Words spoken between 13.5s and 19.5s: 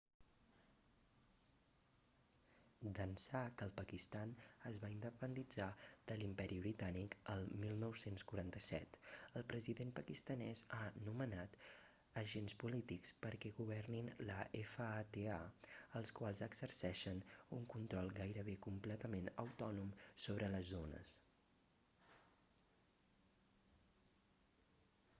governin la fata els quals exerceixen un control gairebé completament